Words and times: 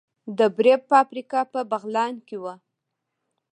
د 0.37 0.39
بورې 0.55 0.73
فابریکه 0.89 1.39
په 1.51 1.59
بغلان 1.71 2.13
کې 2.27 2.37
وه 2.43 2.55